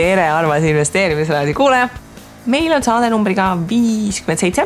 [0.00, 1.88] tere, armas investeerimisraadi kuulaja.
[2.46, 4.64] meil on saade numbriga viiskümmend seitse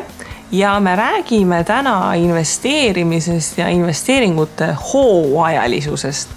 [0.51, 6.29] ja me räägime täna investeerimisest ja investeeringute hooajalisusest.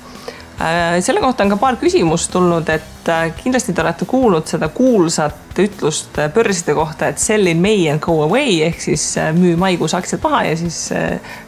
[0.60, 4.66] Äh, selle kohta on ka paar küsimust tulnud, et äh, kindlasti te olete kuulnud seda
[4.74, 9.04] kuulsat ütlust äh, börside kohta, et sell in May and go away ehk siis
[9.38, 10.80] müü maikuus aktsiad maha ja siis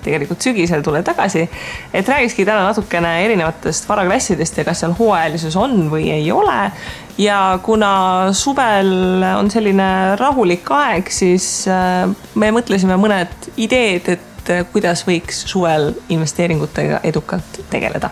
[0.07, 1.49] tegelikult sügisel tule tagasi.
[1.93, 6.71] et räägikski täna natukene erinevatest varaklassidest ja kas seal hooajalisus on või ei ole
[7.21, 14.65] ja kuna suvel on selline rahulik aeg, siis äh, me mõtlesime mõned ideed, et äh,
[14.73, 18.11] kuidas võiks suvel investeeringutega edukalt tegeleda.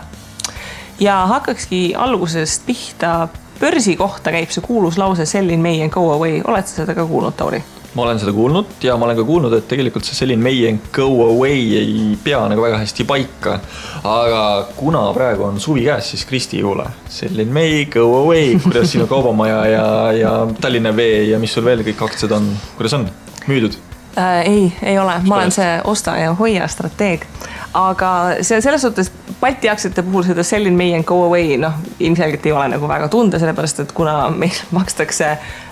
[0.99, 3.27] ja hakkakski algusest pihta.
[3.59, 6.95] börsi kohta käib see kuulus lause sell in May and go away, oled sa seda
[6.95, 7.63] ka kuulnud, Tauri?
[7.93, 11.07] Ma olen seda kuulnud ja ma olen ka kuulnud, et tegelikult see selline and go
[11.25, 13.59] away ei pea nagu väga hästi paika.
[14.03, 19.07] aga kuna praegu on suvi käes, siis Kristi Juule, selline May go away, kuidas sinu
[19.07, 23.09] Kaubamaja ja, ja Tallinna Vee ja mis sul veel kõik aktsiad on, kuidas on,
[23.47, 23.77] müüdud?
[24.17, 24.41] äh,?
[24.45, 27.25] ei, ei ole, ma olen see osta ja hoia strateeg.
[27.73, 31.73] aga see selles suhtes Balti aktsiate puhul seda sell in May and go away noh,
[31.99, 35.68] ilmselgelt ei ole nagu väga tunda, sellepärast et kuna meil makstakse Äh,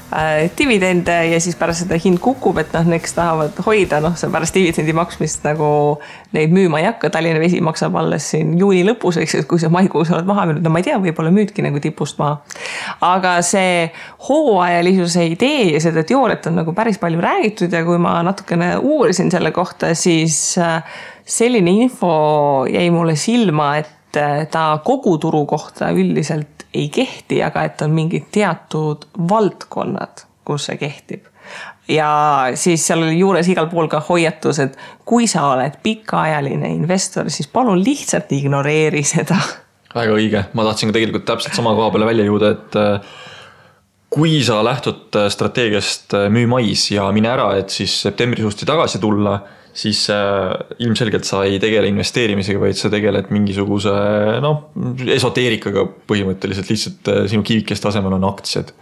[0.59, 4.55] dividende ja siis pärast seda hind kukub, et noh, kes tahavad hoida, noh, see pärast
[4.55, 5.69] dividendi maksmist nagu
[6.35, 7.09] neid müüma ei hakka.
[7.11, 10.47] Tallinna Vesi maksab alles siin juuni lõpus, eks ju, et kui sa maikuus oled maha
[10.47, 12.39] müünud, no ma ei tea, võib-olla müüdki nagu tipust maha.
[13.03, 13.89] aga see
[14.29, 19.31] hooajalisuse idee ja seda teooriat on nagu päris palju räägitud ja kui ma natukene uurisin
[19.31, 20.81] selle kohta, siis äh,
[21.27, 27.63] selline info jäi mulle silma, et äh, ta kogu turu kohta üldiselt ei kehti, aga
[27.67, 31.25] et on mingid teatud valdkonnad, kus see kehtib.
[31.87, 32.09] ja
[32.59, 34.75] siis seal oli juures igal pool ka hoiatus, et
[35.07, 39.39] kui sa oled pikaajaline investor, siis palun lihtsalt ignoreeri seda.
[39.95, 43.13] väga õige, ma tahtsin tegelikult täpselt sama koha peale välja jõuda, et äh,
[44.09, 48.99] kui sa lähtud äh, strateegiast müü mais ja mine ära, et siis septembris uuesti tagasi
[49.03, 49.39] tulla
[49.77, 53.93] siis äh, ilmselgelt sa ei tegele investeerimisega, vaid sa tegeled mingisuguse
[54.43, 54.69] noh,
[55.13, 58.73] esoteerikaga põhimõtteliselt, lihtsalt äh, sinu kivikeste asemel on aktsiad.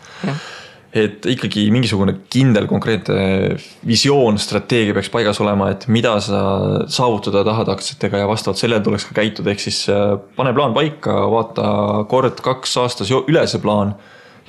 [0.96, 6.40] et ikkagi mingisugune kindel konkreetne visioon, strateegia peaks paigas olema, et mida sa
[6.88, 11.18] saavutada tahad aktsiatega ja vastavalt sellele tuleks ka käituda, ehk siis äh, pane plaan paika,
[11.34, 11.68] vaata
[12.08, 13.98] kord-kaks aastas üle see plaan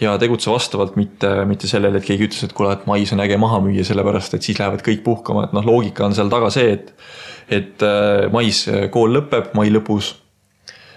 [0.01, 3.39] ja tegutse vastavalt, mitte, mitte sellele, et keegi ütles, et kuule, et mais on äge
[3.41, 6.77] maha müüa, sellepärast et siis lähevad kõik puhkama, et noh, loogika on seal taga see,
[6.77, 6.93] et
[7.47, 10.09] et äh, mais äh, kool lõpeb, mai lõpus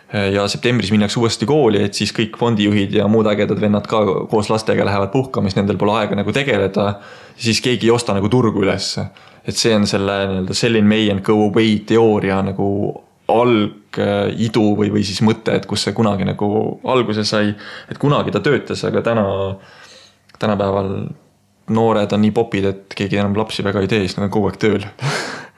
[0.10, 4.02] äh, ja septembris minnakse uuesti kooli, et siis kõik fondijuhid ja muud ägedad vennad ka
[4.32, 6.96] koos lastega lähevad puhkama, siis nendel pole aega nagu tegeleda.
[7.38, 9.06] siis keegi ei osta nagu turgu ülesse.
[9.46, 12.66] et see on selle nii-öelda sell in May and go away teooria nagu
[13.30, 16.50] algidu või, või siis mõte, et kus see kunagi nagu
[16.84, 17.54] alguse sai.
[17.90, 19.26] et kunagi ta töötas, aga täna,
[20.40, 20.94] tänapäeval
[21.70, 24.50] noored on nii popid, et keegi enam lapsi väga ei tee, siis nad on kogu
[24.50, 24.88] aeg tööl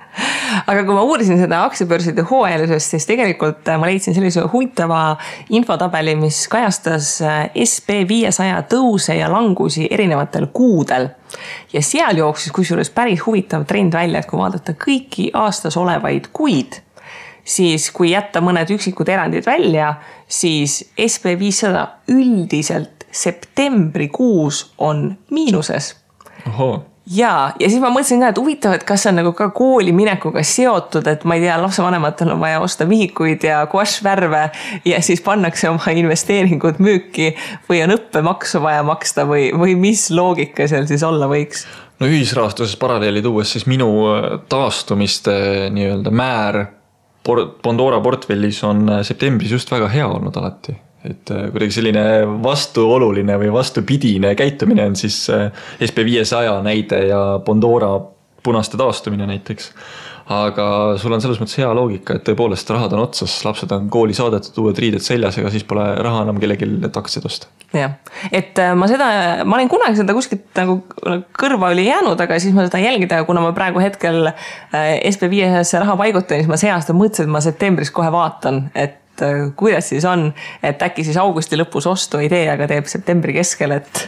[0.71, 5.01] aga kui ma uurisin seda aktsiabörside hooajalisust, siis tegelikult ma leidsin sellise huvitava
[5.53, 7.13] infotabeli, mis kajastas
[7.65, 11.09] SB viiesaja tõuse ja langusi erinevatel kuudel.
[11.73, 16.81] ja seal jooksis kusjuures päris huvitav trend välja, et kui vaadata kõiki aastas olevaid kuid
[17.44, 19.96] siis kui jätta mõned üksikud erandid välja,
[20.28, 25.96] siis SB viissada üldiselt septembrikuus on miinuses.
[27.16, 29.94] ja, ja siis ma mõtlesin ka, et huvitav, et kas see on nagu ka kooli
[29.96, 34.44] minekuga seotud, et ma ei tea, lapsevanematel on vaja osta vihikuid ja guaššvärve
[34.88, 37.34] ja siis pannakse oma investeeringud müüki
[37.69, 41.66] või on õppemaksu vaja maksta või, või mis loogika seal siis olla võiks?
[42.00, 43.90] no ühisrahastuses paralleeli tuues, siis minu
[44.50, 45.34] taastumiste
[45.73, 46.63] nii-öelda määr
[47.61, 50.77] Pandora portfellis on äh, septembris just väga hea olnud alati.
[51.01, 52.01] et äh, kuidagi selline
[52.43, 55.47] vastuoluline või vastupidine käitumine on siis äh,
[55.81, 57.96] SB viiesaja näide ja Pandora
[58.43, 59.72] punaste taastumine näiteks
[60.32, 60.66] aga
[61.02, 64.58] sul on selles mõttes hea loogika, et tõepoolest rahad on otsas, lapsed on kooli saadetud,
[64.64, 67.49] uued riided seljas, ega siis pole raha enam kellelgi, et aktsiaid osta.
[67.76, 67.97] jah,
[68.32, 69.09] et äh, ma seda,
[69.47, 70.79] ma olin kunagi seda kuskilt nagu
[71.38, 75.82] kõrva oli jäänud, aga siis ma seda jälgida, kuna ma praegu hetkel äh, SB viiesesse
[75.84, 79.55] raha paigutan, siis ma see aasta mõtlesin, et ma septembris kohe vaatan, et et äh,
[79.55, 83.75] kuidas siis on, et äkki siis augusti lõpus ostu ei tee, aga teeb septembri keskel,
[83.75, 84.02] et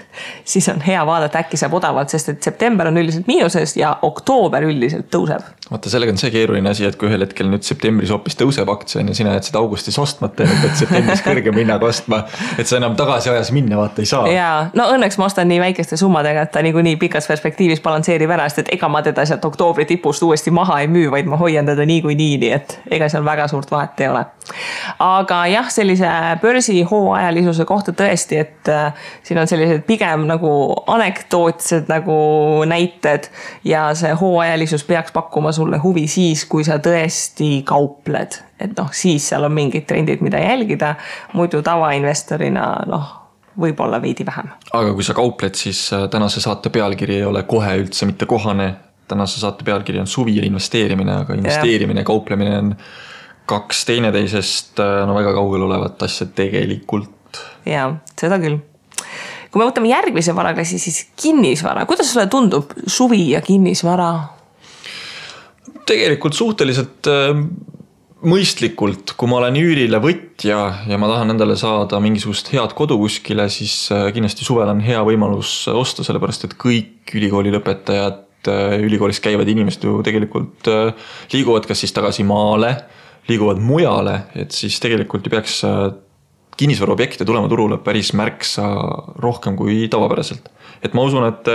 [0.46, 4.66] siis on hea vaadata, äkki saab odavalt, sest et september on üldiselt miinuses ja oktoober
[4.68, 5.44] üldiselt tõuseb.
[5.70, 9.02] vaata, sellega on see keeruline asi, et kui ühel hetkel nüüd septembris hoopis tõuseb aktsia
[9.02, 12.24] on ju, sina jääd seda augustis ostmata ja nüüd pead septembris kõrgema hinnaga ostma.
[12.58, 14.28] et sa enam tagasi ajas minna vaata ei saa.
[14.32, 18.48] ja no õnneks ma ostan nii väikeste summadega, et ta niikuinii pikas perspektiivis balansseerib ära,
[18.50, 21.68] sest et ega ma teda sealt oktoobri tipust uuesti maha ei müü, vaid ma hoian
[21.70, 24.26] teda niikuinii, nii et ega seal väga suurt vahet ei ole
[25.00, 26.10] aga jah, sellise
[26.42, 30.52] börsi hooajalisuse kohta tõesti, et äh, siin on sellised pigem nagu
[30.94, 32.18] anekdootsed nagu
[32.70, 33.30] näited
[33.68, 38.40] ja see hooajalisus peaks pakkuma sulle huvi siis, kui sa tõesti kaupled.
[38.60, 40.96] et noh, siis seal on mingid trendid, mida jälgida,
[41.34, 43.20] muidu tavainvestorina noh
[43.60, 44.50] võib-olla veidi vähem.
[44.74, 48.74] aga kui sa kaupled, siis äh, tänase saate pealkiri ei ole kohe üldse mitte kohane.
[49.08, 52.76] tänase saate pealkiri on suvi ja investeerimine, aga investeerimine ja kauplemine on
[53.50, 57.42] kaks teineteisest äh, no väga kaugel olevat asja tegelikult.
[57.68, 58.60] ja seda küll.
[59.52, 64.10] kui me võtame järgmise varaklassi, siis kinnisvara, kuidas sulle tundub suvi ja kinnisvara?
[65.90, 67.34] tegelikult suhteliselt äh,
[68.24, 73.50] mõistlikult, kui ma olen üürile võtja ja ma tahan endale saada mingisugust head kodu kuskile,
[73.52, 78.22] siis äh, kindlasti suvel on hea võimalus osta, sellepärast et kõik ülikooli lõpetajad,
[78.84, 80.68] ülikoolis käivad inimesed ju tegelikult
[81.32, 82.74] liiguvad kas siis tagasi maale,
[83.30, 85.62] liiguvad mujale, et siis tegelikult ju peaks
[86.58, 88.66] kinnisvaraobjekte tulema turule päris märksa
[89.24, 90.50] rohkem kui tavapäraselt.
[90.84, 91.48] et ma usun, et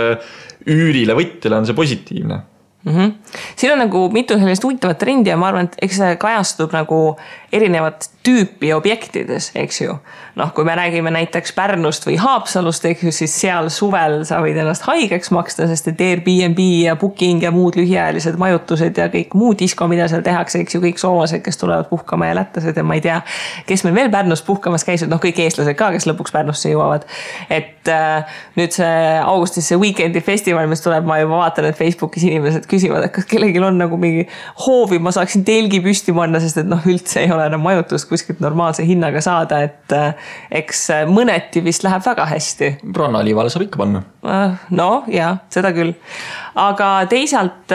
[0.67, 2.41] üürile võtjale on see positiivne
[2.85, 2.91] mm.
[2.91, 3.13] -hmm.
[3.55, 7.17] siin on nagu mitu sellist huvitavat trendi ja ma arvan, et eks see kajastub nagu
[7.51, 9.95] erinevat tüüpi objektides, eks ju.
[10.35, 14.55] noh, kui me räägime näiteks Pärnust või Haapsalust, eks ju, siis seal suvel sa võid
[14.59, 19.51] ennast haigeks maksta, sest et Airbnb ja Booking ja muud lühiajalised majutused ja kõik muu
[19.59, 22.95] disko, mida seal tehakse, eks ju, kõik soomlased, kes tulevad puhkama ja lätlased ja ma
[22.99, 23.17] ei tea,
[23.67, 27.07] kes meil veel Pärnus puhkamas käisid, noh, kõik eestlased ka, kes lõpuks Pärnusse jõuavad.
[27.49, 32.29] et äh, nüüd see augustis see Weekend'i festival, mis tuleb, ma juba vaatan, et Facebookis
[32.29, 34.25] inimesed küsivad, et kas kellelgi on nagu mingi
[34.65, 38.43] hoovi, ma saaksin telgi püsti panna, sest et noh, üldse ei ole enam majutust kuskilt
[38.43, 40.31] normaalse hinnaga saada, et äh,
[40.61, 42.75] eks äh, mõneti vist läheb väga hästi.
[42.95, 44.03] rannaliivale saab ikka panna.
[44.19, 45.93] Äh, no ja seda küll,
[46.59, 47.71] aga teisalt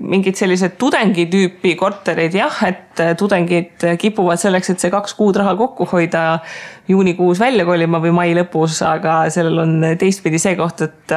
[0.00, 5.52] mingid sellised tudengi tüüpi korterid jah, et tudengid kipuvad selleks, et see kaks kuud raha
[5.58, 6.40] kokku hoida
[6.88, 11.14] juunikuus välja kolima või mai lõpus, aga sellel on teistpidi see koht, et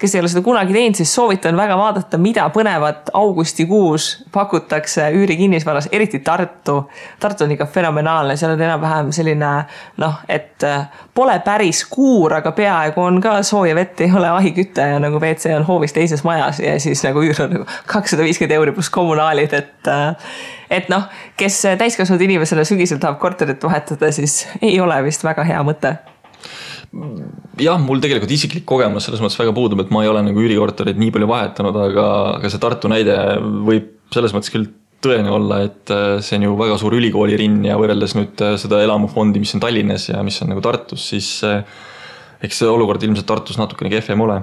[0.00, 5.90] kes ei ole seda kunagi teinud, siis soovitan väga vaadata, mida põnevat augustikuus pakutakse üürikinnisvaras,
[5.92, 6.78] eriti Tartu.
[7.20, 9.52] Tartu on ikka fenomenaalne, seal on enam-vähem selline
[10.02, 10.64] noh, et
[11.14, 15.54] pole päris kuur, aga peaaegu on ka sooja vett, ei ole ahiküte ja nagu WC
[15.56, 19.54] on hoovis teises majas ja siis nagu üür on nagu kakssada viiskümmend euri pluss kommunaalid,
[19.58, 19.92] et
[20.72, 25.62] et noh, kes täiskasvanud inimesena sügisel tahab korterit vahetada, siis ei ole vist väga hea
[25.66, 25.96] mõte.
[27.62, 30.98] Jah, mul tegelikult isiklik kogemus selles mõttes väga puudub, et ma ei ole nagu üürikorterit
[31.00, 34.68] nii palju vahetanud, aga, aga see Tartu näide võib selles mõttes küll
[35.02, 38.82] tõene olla, et äh, see on ju väga suur ülikoolirinn ja võrreldes nüüd äh, seda
[38.84, 41.64] elamufondi, mis on Tallinnas ja mis on nagu Tartus, siis äh,
[42.42, 44.42] eks see olukord ilmselt Tartus natukene kehvem ole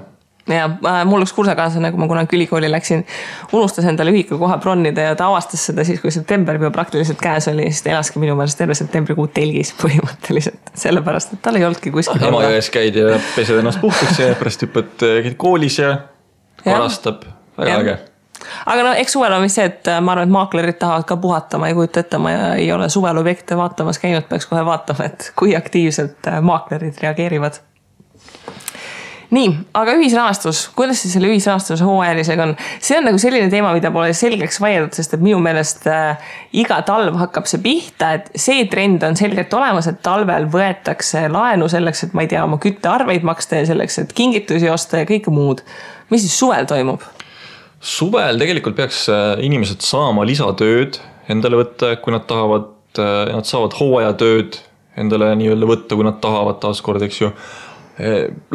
[0.53, 3.05] ja äh, mul üks kursakaaslane, kui ma kunagi ülikooli läksin,
[3.53, 7.69] unustas endale ühikukoha bronnida ja ta avastas seda siis, kui september juba praktiliselt käes oli,
[7.69, 10.73] siis ta elaski minu meelest terve septembrikuu telgis põhimõtteliselt.
[10.83, 12.29] sellepärast, et tal ei olnudki kuskil ah,.
[12.31, 15.95] Emajões käid ja pesed ennast puhtaks ja pärast hüppad, äh, käid koolis ja
[16.65, 17.27] varastab,
[17.59, 17.81] väga ja.
[17.83, 17.97] äge
[18.71, 21.17] aga no eks suvel on vist see, et äh, ma arvan, et maaklerid tahavad ka
[21.21, 25.09] puhata, ma ei kujuta ette, ma ei ole suvel objekte vaatamas käinud, peaks kohe vaatama,
[25.11, 27.59] et kui aktiivselt maaklerid reageerivad
[29.33, 32.53] nii, aga ühisrahastus, kuidas siis selle ühisrahastuse hooajalisega on?
[32.81, 36.79] see on nagu selline teema, mida pole selgeks vaieldud, sest et minu meelest äh, iga
[36.87, 42.07] talv hakkab see pihta, et see trend on selgelt olemas, et talvel võetakse laenu selleks,
[42.07, 45.61] et ma ei tea, oma küttearveid maksta ja selleks, et kingitusi osta ja kõike muud.
[46.09, 47.05] mis siis suvel toimub?
[47.79, 53.77] suvel tegelikult peaks äh, inimesed saama lisatööd endale võtta, kui nad tahavad, äh, nad saavad
[53.77, 54.63] hooajatööd
[54.99, 57.29] endale nii-öelda võtta, kui nad tahavad taaskord, eks ju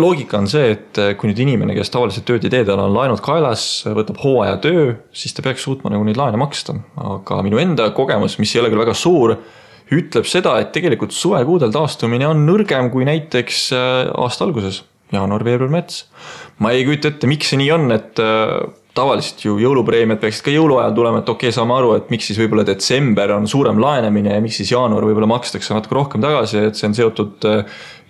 [0.00, 2.94] loogika on see, et eh, kui nüüd inimene, kes tavaliselt tööd ei tee, tal on
[2.94, 6.76] laenud kaelas, võtab hooajatöö, siis ta peaks suutma nagu neid laene maksta.
[6.96, 9.36] aga minu enda kogemus, mis ei ole küll väga suur,
[9.92, 14.80] ütleb seda, et tegelikult suvekuudel taastumine on nõrgem kui näiteks eh, aasta alguses,
[15.12, 16.06] jaanuar, veebruar, märts.
[16.58, 18.24] ma ei kujuta ette, miks see nii on, et
[18.94, 22.38] tavaliselt ju jõulupreemiad peaksid ka jõuluajal tulema, et okei okay,, saame aru, et miks siis
[22.38, 26.78] võib-olla detsember on suurem laenamine ja miks siis jaanuar võib-olla makstakse natuke rohkem tagasi, et
[26.78, 27.48] see on seotud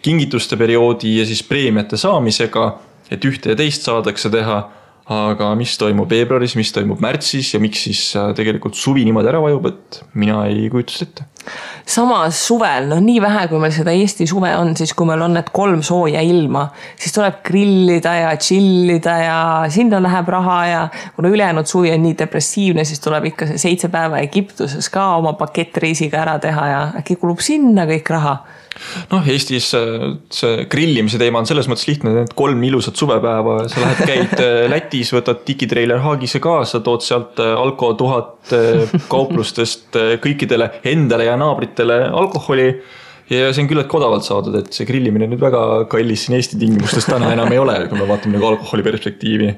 [0.05, 2.71] kingituste perioodi ja siis preemiate saamisega,
[3.13, 4.65] et ühte ja teist saadakse teha.
[5.05, 9.43] aga mis toimub veebruaris, mis toimub märtsis ja miks siis äh, tegelikult suvi niimoodi ära
[9.45, 11.27] vajub, et mina ei kujuta seda ette.
[11.85, 15.37] samas suvel, noh nii vähe, kui meil seda Eesti suve on, siis kui meil on
[15.37, 16.65] need kolm sooja ilma,
[16.97, 20.83] siis tuleb grillida ja chill ida ja sinna läheb raha ja
[21.19, 25.37] kuna ülejäänud suvi on nii depressiivne, siis tuleb ikka see seitse päeva Egiptuses ka oma
[25.37, 28.39] pakettreisiga ära teha ja äkki kulub sinna kõik raha
[29.13, 33.85] noh, Eestis äh, see grillimise teema on selles mõttes lihtne, et kolm ilusat suvepäeva, sa
[33.85, 38.33] lähed, käid äh, Lätis, võtad digitreiler Haagise kaasa, tood sealt äh, Alko tuhat
[39.09, 42.69] kauplustest kõikidele endale ja ja naabritele alkoholi
[43.31, 47.09] ja see on küllaltki odavalt saadud, et see grillimine nüüd väga kallis siin Eesti tingimustes
[47.09, 49.51] täna enam ei ole, kui me vaatame nagu alkoholi perspektiivi.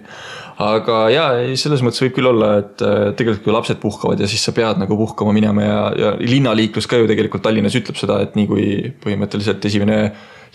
[0.62, 1.24] Aga ja,
[1.58, 4.80] selles mõttes võib küll olla, et äh, tegelikult kui lapsed puhkavad ja siis sa pead
[4.80, 8.66] nagu puhkama minema ja, ja linnaliiklus ka ju tegelikult Tallinnas ütleb seda, et nii kui
[9.02, 10.00] põhimõtteliselt esimene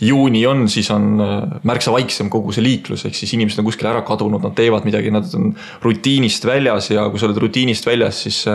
[0.02, 1.34] juuni on, siis on äh,
[1.68, 5.14] märksa vaiksem kogu see liiklus, ehk siis inimesed on kuskile ära kadunud, nad teevad midagi,
[5.14, 5.52] nad on
[5.86, 8.46] rutiinist väljas ja kui sa oled rutiinist väljas, siis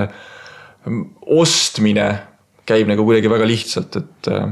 [1.26, 2.09] ostmine
[2.67, 4.49] käib nagu kuidagi väga lihtsalt, et äh,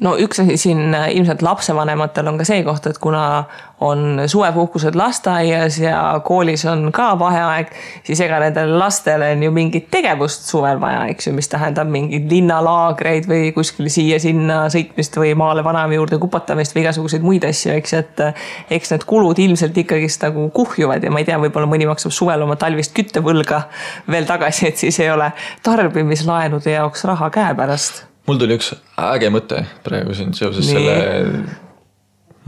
[0.00, 3.44] no üks asi siin äh, ilmselt lapsevanematel on ka see koht, et kuna
[3.80, 7.72] on suvepuhkused lasteaias ja koolis on ka vaheaeg,
[8.04, 12.28] siis ega nendel lastel on ju mingit tegevust suvel vaja, eks ju, mis tähendab mingeid
[12.32, 17.96] linnalaagreid või kuskil siia-sinna sõitmist või maale vanaema juurde kupatamist või igasuguseid muid asju, eks
[18.00, 21.88] et äh, eks need kulud ilmselt ikkagist nagu kuhjuvad ja ma ei tea, võib-olla mõni
[21.88, 23.66] maksab suvel oma talvist küttevõlga
[24.12, 25.30] veel tagasi, et siis ei ole
[25.64, 30.74] tarbimislaenude jaoks raha käepärast mul tuli üks äge mõte praegu siin seoses Nii.
[30.74, 30.96] selle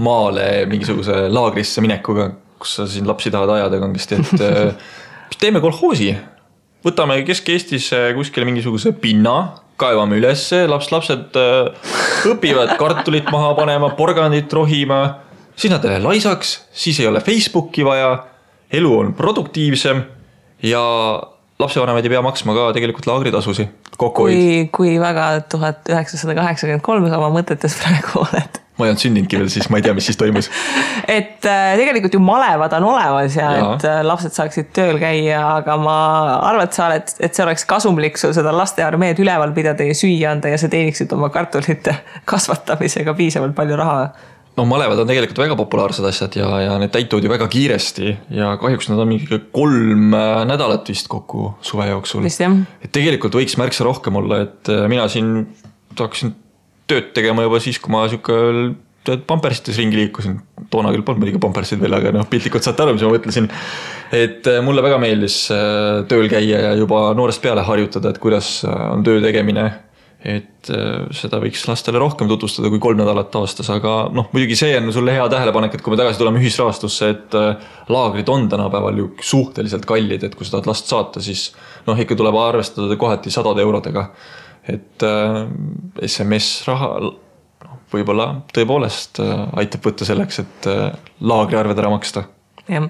[0.03, 4.91] maale mingisuguse laagrisse minekuga, kus sa siin lapsi tahad ajada kangesti, et äh,
[5.39, 6.13] teeme kolhoosi.
[6.87, 11.91] võtame Kesk-Eestis äh, kuskile mingisuguse pinna, kaevame ülesse, laps-lapsed äh,
[12.31, 15.03] õpivad kartulit maha panema, porgandit rohima,
[15.59, 18.13] siis nad ei lähe laisaks, siis ei ole Facebooki vaja,
[18.75, 20.05] elu on produktiivsem
[20.63, 20.85] ja
[21.59, 27.19] lapsevanemad ei pea maksma ka tegelikult laagritasusid, kui, kui väga tuhat üheksasada kaheksakümmend kolm sa
[27.21, 28.65] oma mõtetes praegu oled?
[28.79, 30.49] ma ei olnud sündinudki veel siis, ma ei tea, mis siis toimus.
[31.19, 35.41] et äh, tegelikult ju malevad on olemas ja, ja et äh, lapsed saaksid tööl käia,
[35.59, 35.99] aga ma
[36.37, 40.31] arvan, et sa oled, et see oleks kasumlik sul seda lastearmeed üleval pidada ja süüa
[40.37, 41.97] anda ja sa teeniksid oma kartulite
[42.33, 44.03] kasvatamisega piisavalt palju raha
[44.59, 48.53] no malevad on tegelikult väga populaarsed asjad ja, ja need täituvad ju väga kiiresti ja
[48.61, 52.27] kahjuks nad on mingi kolm äh, nädalat vist kokku suve jooksul.
[52.27, 55.47] et tegelikult võiks märksa rohkem olla, et äh, mina siin
[55.99, 56.35] hakkasin
[56.89, 60.37] tööd tegema juba siis, kui ma sihuke pampersites ringi liikusin.
[60.73, 63.51] toona küll polnud muidugi pampersid veel, aga noh, piltlikult saate aru, mis ma mõtlesin.
[64.15, 65.41] et äh, mulle väga meeldis
[66.11, 69.71] tööl käia ja juba noorest peale harjutada, et kuidas on töö tegemine
[70.19, 74.75] et äh, seda võiks lastele rohkem tutvustada kui kolm nädalat aastas, aga noh, muidugi see
[74.81, 78.99] on sulle hea tähelepanek, et kui me tagasi tuleme ühisrahastusse, et äh, laagrid on tänapäeval
[78.99, 81.53] ju suhteliselt kallid, et kui sa tahad last saata, siis
[81.87, 84.09] noh, ikka tuleb arvestada kohati sadade eurodega.
[84.69, 85.47] et äh,
[86.05, 92.27] SMS raha noh, võib-olla tõepoolest äh, aitab võtta selleks, et äh, laagriarved ära maksta.
[92.69, 92.89] Jah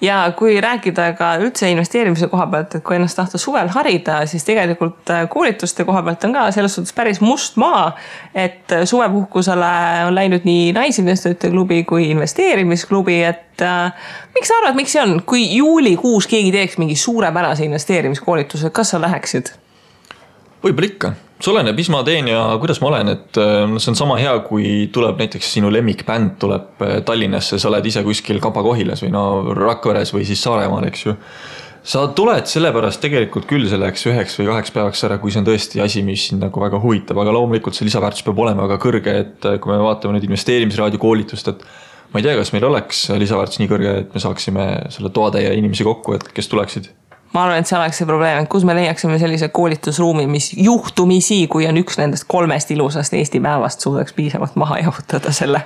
[0.00, 4.44] ja kui rääkida ka üldse investeerimise koha pealt, et kui ennast tahta suvel harida, siis
[4.46, 7.96] tegelikult äh, koolituste koha pealt on ka selles suhtes päris must maa.
[8.34, 9.70] et äh, suvepuhkusele
[10.08, 13.92] on läinud nii Naisinvestorite klubi kui investeerimisklubi, et äh,
[14.34, 19.00] miks sa arvad, miks see on, kui juulikuus keegi teeks mingi suurepärase investeerimiskoolituse, kas sa
[19.00, 19.54] läheksid?
[20.60, 23.98] võib-olla ikka see oleneb, mis ma teen ja kuidas ma olen, et äh, see on
[23.98, 29.04] sama hea, kui tuleb näiteks sinu lemmikbänd tuleb äh, Tallinnasse, sa oled ise kuskil Kapa-Kohilas
[29.06, 29.24] või no
[29.56, 31.16] Rakveres või siis Saaremaal, eks ju.
[31.92, 35.80] sa tuled sellepärast tegelikult küll selleks üheks või kaheks päevaks ära, kui see on tõesti
[35.84, 39.48] asi, mis sind nagu väga huvitab, aga loomulikult see lisaväärtus peab olema väga kõrge, et
[39.48, 41.64] äh, kui me vaatame nüüd investeerimisraadio koolitust, et
[42.12, 45.88] ma ei tea, kas meil oleks lisaväärtus nii kõrge, et me saaksime selle toatäie inimesi
[45.88, 46.92] kokku, et kes tuleksid
[47.32, 51.44] ma arvan, et see oleks see probleem, et kus me leiaksime sellise koolitusruumi, mis juhtumisi,
[51.52, 55.62] kui on üks nendest kolmest ilusast Eesti päevast, suudaks piisavalt maha jahutada selle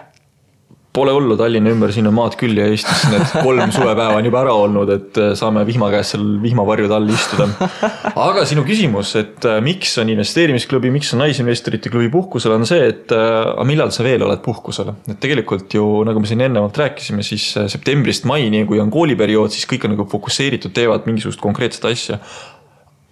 [0.95, 4.45] Pole hullu, Tallinna ümber siin on maad küll ja Eestis need kolm suvepäeva on juba
[4.45, 7.49] ära olnud, et äh, saame vihma käes seal vihmavarjude all istuda.
[8.29, 12.87] aga sinu küsimus, et äh, miks on investeerimisklubi, miks on Naisinvestorite klubi puhkusel, on see,
[12.93, 14.93] et äh, aga millal sa veel oled puhkusel.
[15.11, 19.67] et tegelikult ju nagu me siin ennemalt rääkisime, siis septembrist maini, kui on kooliperiood, siis
[19.71, 22.21] kõik on nagu fokusseeritud, teevad mingisugust konkreetset asja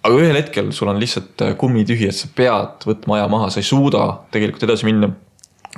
[0.07, 3.67] aga ühel hetkel sul on lihtsalt kummitühi, et sa pead võtma aja maha, sa ei
[3.67, 5.11] suuda tegelikult edasi minna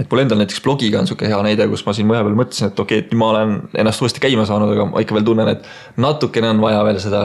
[0.00, 2.80] et mul endal näiteks blogiga on sihuke hea näide, kus ma siin vahepeal mõtlesin, et
[2.80, 5.50] okei okay,, et nüüd ma olen ennast uuesti käima saanud, aga ma ikka veel tunnen,
[5.54, 7.22] et natukene on vaja veel seda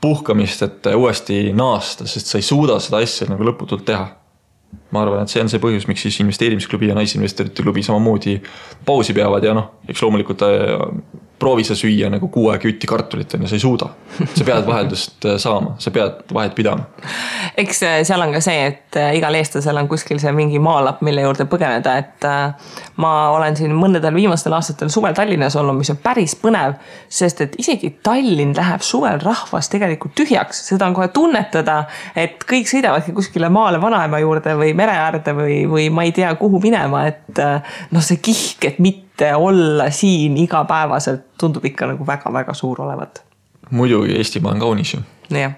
[0.00, 4.08] puhkamist, et uuesti naasta, sest sa ei suuda seda asja nagu lõputult teha.
[4.90, 8.38] Ma arvan, et see on see põhjus, miks siis investeerimisklubi ja naisinvestorite klubi samamoodi
[8.86, 10.86] pausi peavad ja noh, eks loomulikult äh,
[11.40, 13.88] proovi sa süüa nagu kuu aega jutti kartulit on ju, sa ei suuda.
[14.34, 16.88] sa pead vaheldust äh, saama, sa pead vahet pidama.
[17.56, 21.22] eks äh, seal on ka see, et igal eestlasel on kuskil see mingi maalapp, mille
[21.24, 22.26] juurde põgeneda, et
[23.00, 26.74] ma olen siin mõndadel viimastel aastatel suvel Tallinnas olnud, mis on päris põnev.
[27.08, 31.84] sest et isegi Tallinn läheb suvel rahvast tegelikult tühjaks, seda on kohe tunnetada,
[32.16, 36.32] et kõik sõidavadki kuskile maale vanaema juurde või mere äärde või, või ma ei tea,
[36.40, 42.06] kuhu minema, et noh, see kihk, et mitte mitte olla siin igapäevaselt tundub ikka nagu
[42.06, 43.22] väga-väga suur olevat.
[43.70, 45.00] muidugi, Eestimaa on kaunis ju.
[45.30, 45.52] jah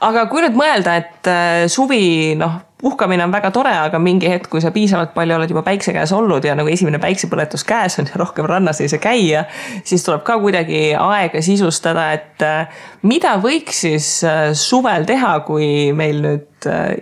[0.00, 4.48] aga kui nüüd mõelda, et äh, suvi noh, puhkamine on väga tore, aga mingi hetk,
[4.52, 8.08] kui sa piisavalt palju oled juba päikse käes olnud ja nagu esimene päiksepõletus käes on
[8.10, 9.44] ja rohkem rannas ei saa käia,
[9.84, 15.90] siis tuleb ka kuidagi aega sisustada, et äh, mida võiks siis äh, suvel teha, kui
[15.96, 16.46] meil nüüd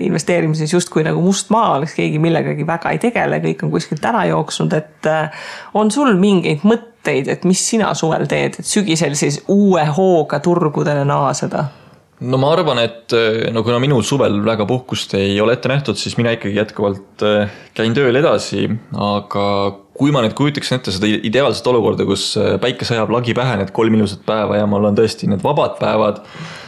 [0.04, 4.26] investeerimises justkui nagu must maa oleks, keegi millegagi väga ei tegele, kõik on kuskilt ära
[4.28, 5.08] jooksnud, et
[5.72, 11.08] on sul mingeid mõtteid, et mis sina suvel teed, et sügisel siis uue hooga turgudele
[11.08, 11.64] naaseda?
[12.24, 15.98] No ma arvan, et eh, no kuna minul suvel väga puhkust ei ole ette nähtud,
[16.00, 19.46] siis mina ikkagi jätkuvalt eh, käin tööl edasi, aga
[19.96, 23.72] kui ma nüüd kujutaksin ette seda ideaalset olukorda, kus eh, päike sajab lagi pähe need
[23.76, 26.22] kolm ilusat päeva ja mul on tõesti need vabad päevad,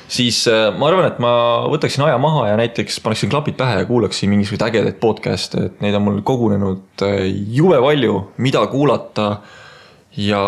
[0.08, 1.32] siis ma arvan, et ma
[1.72, 5.96] võtaksin aja maha ja näiteks paneksin klapid pähe ja kuulaksin mingisuguseid ägedaid podcast'e, et neid
[5.96, 7.06] on mul kogunenud
[7.56, 9.30] jube palju, mida kuulata
[10.16, 10.42] ja,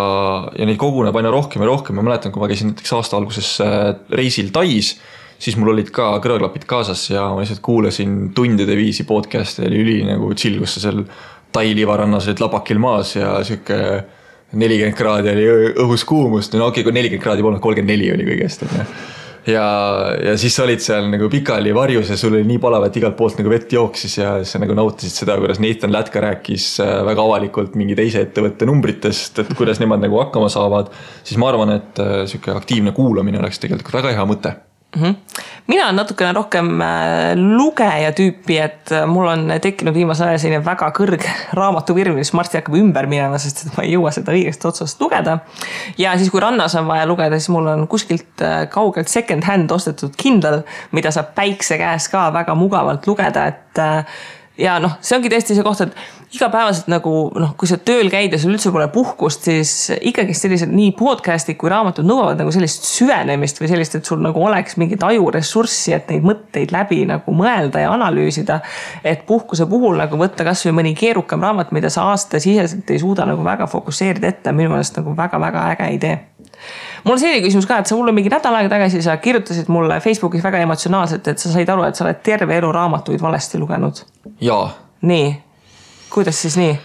[0.56, 3.50] ja neid koguneb aina rohkem ja rohkem, ma mäletan, kui ma käisin näiteks aasta alguses
[3.64, 4.94] äh, reisil Tais,
[5.40, 9.98] siis mul olid ka kõrvaklapid kaasas ja ma lihtsalt kuulasin tundide viisi podcast'e, oli üli
[10.08, 11.04] nagu chill, kus sa seal
[11.50, 13.76] Tai liivarannas olid labakil maas ja sihuke
[14.54, 15.48] nelikümmend kraadi oli
[15.82, 18.86] õhus kuumust, no okei okay,, kui nelikümmend kraadi polnud, kolmkümmend neli oli kõigest, onju
[19.46, 19.66] ja,
[20.24, 23.16] ja siis sa olid seal nagu pikali varjus ja sul oli nii palav, et igalt
[23.18, 27.26] poolt nagu vett jooksis ja sa nagu nautisid seda, kuidas Nathan Lätka rääkis äh, väga
[27.26, 30.90] avalikult mingi teise ettevõtte numbritest, et kuidas nemad nagu hakkama saavad.
[31.24, 34.56] siis ma arvan, et äh, sihuke aktiivne kuulamine oleks tegelikult väga hea mõte
[34.96, 35.02] mm.
[35.02, 35.42] -hmm.
[35.66, 36.88] mina olen natukene rohkem äh,
[37.36, 41.30] lugeja tüüpi, et äh, mul on tekkinud viimasel ajal selline väga kõrge
[41.60, 45.38] raamatuvirv, mis varsti hakkab ümber minema, sest et ma ei jõua seda õigest otsast lugeda.
[45.98, 49.70] ja siis, kui rannas on vaja lugeda, siis mul on kuskilt äh, kaugelt second hand
[49.70, 53.78] ostetud Kindle, mida saab päikse käes ka väga mugavalt lugeda, et
[54.60, 58.34] ja noh, see ongi tõesti see koht, et igapäevaselt nagu noh, kui sa tööl käid
[58.34, 62.86] ja sul üldse pole puhkust, siis ikkagist sellised nii podcast'id kui raamatud nõuavad nagu sellist
[62.86, 67.84] süvenemist või sellist, et sul nagu oleks mingit ajuressurssi, et neid mõtteid läbi nagu mõelda
[67.84, 68.60] ja analüüsida.
[69.04, 73.44] et puhkuse puhul nagu võtta kasvõi mõni keerukam raamat, mida sa aastasiseselt ei suuda nagu
[73.44, 76.18] väga fokusseerida ette, minu meelest nagu väga-väga äge idee
[77.04, 80.00] mul on selline küsimus ka, et sa mulle mingi nädal aega tagasi, sa kirjutasid mulle
[80.04, 84.04] Facebookis väga emotsionaalselt, et sa said aru, et sa oled terve elu raamatuid valesti lugenud.
[84.40, 84.66] jaa.
[85.02, 85.30] nii
[86.10, 86.76] kuidas siis nii?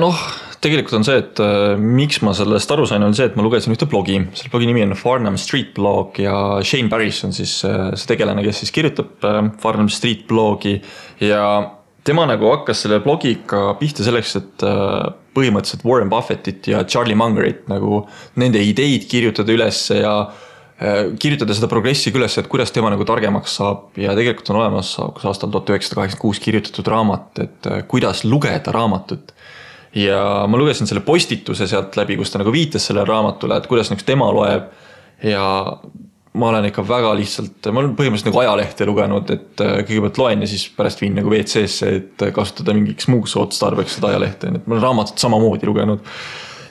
[0.00, 0.22] noh,
[0.60, 3.72] tegelikult on see, et äh, miks ma sellest aru sain, on see, et ma lugesin
[3.72, 6.34] ühte blogi, selle blogi nimi on Farnham Street blog ja
[6.66, 10.76] Shane Parrish on siis äh, see tegelane, kes siis kirjutab äh, Farnham Street blogi
[11.24, 11.44] ja
[12.04, 14.64] tema nagu hakkas selle blogiga pihta selleks, et
[15.36, 18.04] põhimõtteliselt Warren Buffettit ja Charlie Mungerit nagu
[18.40, 20.14] nende ideid kirjutada ülesse ja
[20.80, 24.62] Äh, kirjutada seda progressi ka üles, et kuidas tema nagu targemaks saab ja tegelikult on
[24.62, 29.34] olemas aastal tuhat üheksasada kaheksakümmend kuus kirjutatud raamat, et äh, kuidas lugeda raamatut.
[29.92, 33.90] ja ma lugesin selle postituse sealt läbi, kus ta nagu viitas sellele raamatule, et kuidas
[33.92, 34.70] nagu tema loeb.
[35.20, 35.44] ja
[36.38, 40.44] ma olen ikka väga lihtsalt, ma olen põhimõtteliselt nagu ajalehte lugenud, et äh, kõigepealt loen
[40.44, 44.68] ja siis pärast viin nagu WC-sse, et kasutada mingiks muuks otstarbeks seda ajalehte, nii et
[44.70, 46.06] ma olen raamatut samamoodi lugenud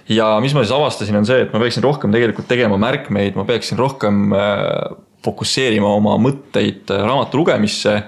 [0.10, 3.46] ja mis ma siis avastasin, on see, et ma peaksin rohkem tegelikult tegema märkmeid, ma
[3.48, 4.96] peaksin rohkem äh,
[5.26, 8.00] fokusseerima oma mõtteid äh, raamatu lugemisse.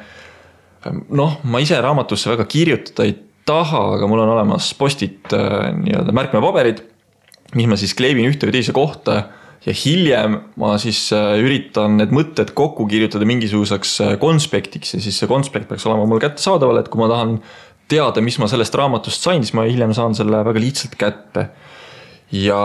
[1.14, 3.14] noh, ma ise raamatusse väga kirjutada ei
[3.46, 6.82] taha, aga mul on olemas post-it äh, nii-öelda märkmepaberid,
[7.58, 9.20] mis ma siis kleebin ühte või teise kohta
[9.65, 15.69] ja hiljem ma siis üritan need mõtted kokku kirjutada mingisuguseks konspektiks ja siis see konspekt
[15.69, 17.36] peaks olema mul kättesaadaval, et kui ma tahan
[17.91, 21.50] teada, mis ma sellest raamatust sain, siis ma hiljem saan selle väga lihtsalt kätte.
[22.32, 22.62] Ja,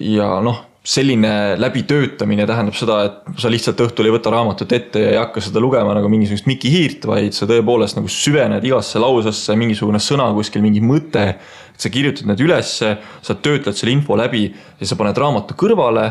[0.00, 5.12] ja noh, selline läbitöötamine tähendab seda, et sa lihtsalt õhtul ei võta raamatut ette ja
[5.14, 9.56] ei hakka seda lugema nagu mingisugust Mickey Hiirt, vaid sa tõepoolest nagu süvened igasse lausesse,
[9.56, 11.38] mingisugune sõna kuskil, mingi mõte.
[11.76, 14.44] sa kirjutad need ülesse, sa töötled selle info läbi
[14.78, 16.04] ja sa paned raamatu kõrvale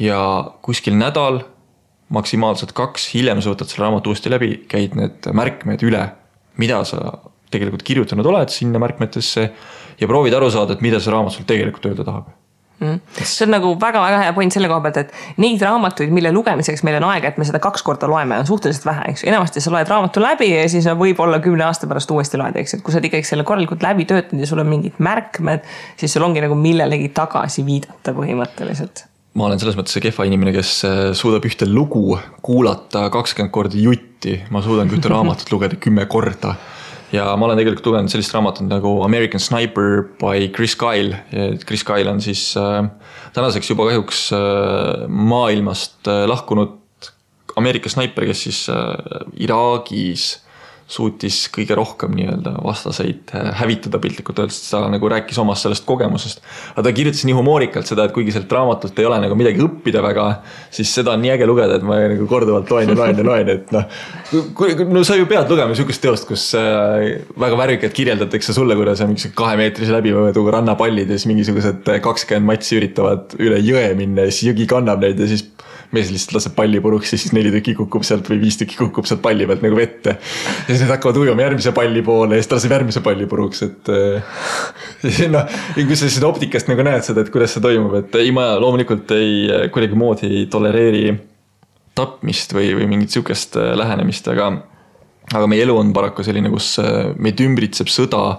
[0.00, 0.18] ja
[0.62, 1.44] kuskil nädal,
[2.10, 6.08] maksimaalselt kaks, hiljem sa võtad selle raamatu uuesti läbi, käid need märkmed üle,
[6.58, 7.20] mida sa
[7.52, 9.46] tegelikult kirjutanud oled sinna märkmetesse
[10.00, 12.34] ja proovid aru saada, et mida see raamat sul tegelikult öelda tahab
[12.80, 13.00] mm..
[13.22, 16.98] see on nagu väga-väga hea point selle koha pealt, et neid raamatuid, mille lugemiseks meil
[17.00, 19.30] on aega, et me seda kaks korda loeme, on suhteliselt vähe, eks ju.
[19.32, 22.86] enamasti sa loed raamatu läbi ja siis võib-olla kümne aasta pärast uuesti loed, eks, et
[22.86, 25.66] kui sa oled ikkagi selle korralikult läbi töötanud ja sul on mingid märkmed,
[26.00, 29.06] siis sul ongi nagu millelegi tagasi viidata põhimõtteliselt.
[29.36, 33.76] Ma olen selles mõttes see kehva inimene, kes äh, suudab ühte lugu kuulata kakskümmend korda
[33.76, 36.54] jutti, ma suudan ka ühte raamatut lugeda kümme korda
[37.14, 41.18] ja ma olen tegelikult lugenud sellist raamatut nagu American Sniper by Chris Kyle.
[41.66, 42.82] Chris Kyle on siis äh,
[43.36, 46.82] tänaseks juba kahjuks äh, maailmast äh, lahkunud
[47.56, 48.58] Ameerika snaiper, kes siis
[49.40, 50.26] Iraagis
[50.86, 56.42] suutis kõige rohkem nii-öelda vastaseid äh, hävitada piltlikult öeldes, ta nagu rääkis omast sellest kogemusest.
[56.74, 60.02] aga ta kirjutas nii humoorikalt seda, et kuigi sealt raamatult ei ole nagu midagi õppida
[60.04, 60.28] väga,
[60.70, 63.50] siis seda on nii äge lugeda, et ma nagu korduvalt loen ja loen ja loen,
[63.56, 64.86] et noh.
[64.94, 69.10] no sa ju pead lugema sihukest teost, kus äh, väga värvikalt kirjeldatakse sulle, kuidas on
[69.10, 74.52] mingisugused kahemeetrise läbimõõduga rannapallid ja siis mingisugused kakskümmend matsi üritavad üle jõe minna ja siis
[74.52, 75.48] jõgi kannab neid ja siis
[75.94, 79.06] mees lihtsalt laseb palli puruks ja siis neli tükki kukub sealt või viis tükki kukub
[79.08, 80.16] sealt palli pealt nagu vette.
[80.16, 83.62] ja siis need hakkavad ujuma järgmise palli poole ja siis ta laseb järgmise palli puruks,
[83.66, 83.92] et.
[85.34, 88.52] noh, kui sa siis optikast nagu näed seda, et kuidas see toimub, et ei, ma
[88.62, 91.10] loomulikult ei kuidagimoodi ei tolereeri
[91.96, 94.52] tapmist või, või mingit sihukest äh, lähenemist, aga.
[95.32, 96.76] aga meie elu on paraku selline, kus
[97.18, 98.38] meid ümbritseb sõda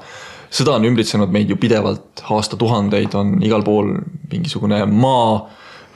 [0.54, 3.94] sõda on ümbritsenud meid ju pidevalt aastatuhandeid, on igal pool
[4.32, 5.42] mingisugune maa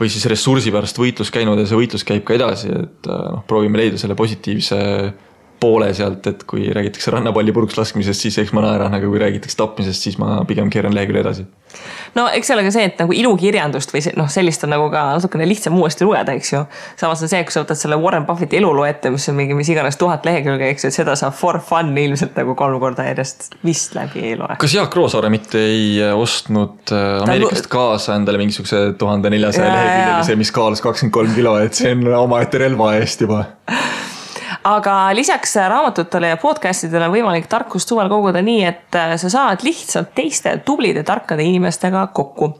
[0.01, 3.43] või siis ressursi pärast võitlus käinud ja see võitlus käib ka edasi, et äh, noh,
[3.47, 4.79] proovime leida selle positiivse
[5.62, 9.60] poole sealt, et kui räägitakse rannapalli puruks laskmisest, siis eks ma naeran, aga kui räägitakse
[9.60, 11.45] tapmisest, siis ma pigem keeran lehekülje edasi.
[12.17, 15.04] no eks see ole ka see, et nagu ilukirjandust või noh, sellist on nagu ka
[15.12, 16.63] natukene lihtsam uuesti lugeda, eks ju.
[16.97, 19.69] samas on see, kui sa võtad selle Warren Buffetti eluloo ette, mis on mingi mis
[19.69, 23.54] iganes tuhat lehekülge, eks ju, et seda saab for fun ilmselt nagu kolm korda järjest
[23.67, 24.58] vist läbi ei loe.
[24.65, 30.41] kas Jaak Roosaare mitte ei äh, ostnud äh, Ameerikast kaasa endale mingisuguse tuhande neljasaja leheküljelise,
[30.41, 33.45] mis kaalus kakskümmend kolm kilo, et see on omaette relva eest juba
[34.63, 39.30] aga lisaks raamatutele ja podcast idele on võimalik tarkust suvel koguda nii, et äh, sa
[39.30, 42.54] saad lihtsalt teiste tublide tarkade inimestega kokku.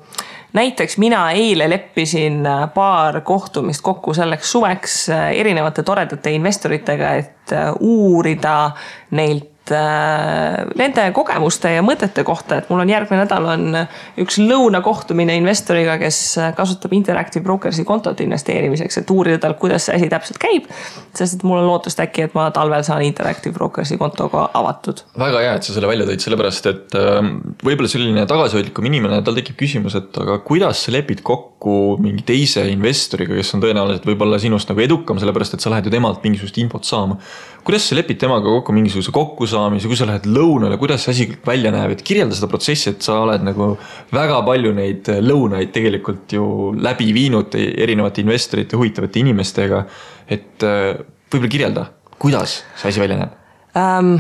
[0.54, 7.56] Näiteks mina eile leppisin äh, paar kohtumist kokku selleks suveks äh, erinevate toredate investoritega, et
[7.80, 8.72] uurida
[9.18, 13.80] neilt nende kogemuste ja mõtete kohta, et mul on järgmine nädal on
[14.22, 16.20] üks lõunakohtumine investoriga, kes
[16.58, 20.70] kasutab Interactive Brokersi kontot investeerimiseks, et uurida talt, kuidas see asi täpselt käib.
[21.16, 25.04] sest et mul on lootust äkki, et ma talvel saan Interactive Brokersi kontoga avatud.
[25.20, 29.38] väga hea, et sa selle välja tõid, sellepärast et ähm, võib-olla selline tagasihoidlikum inimene, tal
[29.38, 34.40] tekib küsimus, et aga kuidas sa lepid kokku mingi teise investoriga, kes on tõenäoliselt võib-olla
[34.42, 37.20] sinust nagu edukam, sellepärast et sa lähed ju temalt mingisugust infot saama
[37.66, 41.72] kuidas sa lepid temaga kokku mingisuguse kokkusaamise, kui sa lähed lõunale, kuidas see asi välja
[41.74, 43.72] näeb, et kirjelda seda protsessi, et sa oled nagu
[44.14, 46.46] väga palju neid lõunaid tegelikult ju
[46.82, 49.86] läbi viinud erinevate investorite, huvitavate inimestega.
[50.32, 51.88] et äh, võib-olla kirjelda,
[52.22, 53.38] kuidas see asi välja näeb
[53.76, 54.16] um,?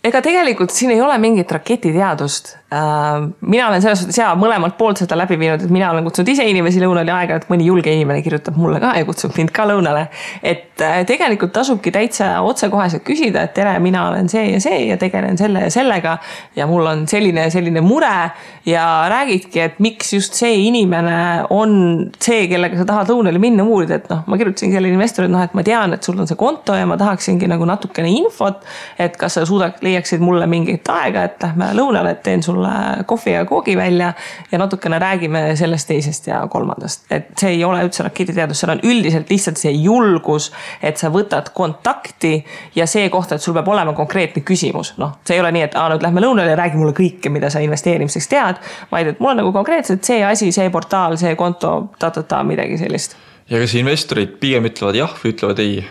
[0.00, 5.16] ega tegelikult siin ei ole mingit raketiteadust mina olen selles suhtes hea mõlemalt poolt seda
[5.18, 8.54] läbi viinud, et mina olen kutsunud ise inimesi lõunale ja aeg-ajalt mõni julge inimene kirjutab
[8.62, 10.04] mulle ka ja kutsub mind ka lõunale.
[10.42, 14.98] et äh, tegelikult tasubki täitsa otsekoheselt küsida, et tere, mina olen see ja see ja
[15.02, 16.18] tegelen selle ja sellega.
[16.56, 18.30] ja mul on selline ja selline mure
[18.66, 21.74] ja räägidki, et miks just see inimene on
[22.22, 25.58] see, kellega sa tahad lõunale minna uurida, et noh, ma kirjutasin sellele investorile, noh, et
[25.58, 28.62] ma tean, et sul on see konto ja ma tahaksingi nagu natukene infot.
[28.98, 33.04] et kas sa suudad, leiaksid mulle mingit aega, et lähme lõunale, et teen sulle sulle
[33.06, 34.12] kohvi ja koogi välja
[34.52, 37.04] ja natukene räägime sellest, teisest ja kolmandast.
[37.10, 41.52] et see ei ole üldse raketiteadus, seal on üldiselt lihtsalt see julgus, et sa võtad
[41.54, 42.44] kontakti
[42.74, 44.94] ja see koht, et sul peab olema konkreetne küsimus.
[44.98, 47.50] noh, see ei ole nii, et aa, nüüd lähme lõunale ja räägi mulle kõike, mida
[47.50, 48.60] sa investeerimiseks tead,
[48.92, 52.78] vaid et mul on nagu konkreetselt see asi, see portaal, see konto ta,, ta-ta-ta, midagi
[52.78, 53.16] sellist.
[53.50, 55.84] ja kas investorid pigem ütlevad jah või ütlevad ei?